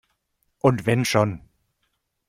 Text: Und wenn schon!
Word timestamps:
Und 0.57 0.87
wenn 0.87 1.05
schon! 1.05 1.41